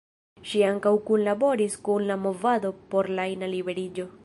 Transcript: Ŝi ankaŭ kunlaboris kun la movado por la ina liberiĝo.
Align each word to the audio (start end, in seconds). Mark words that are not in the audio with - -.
Ŝi 0.51 0.61
ankaŭ 0.69 0.93
kunlaboris 1.09 1.77
kun 1.89 2.07
la 2.13 2.17
movado 2.23 2.73
por 2.95 3.13
la 3.21 3.29
ina 3.37 3.55
liberiĝo. 3.55 4.11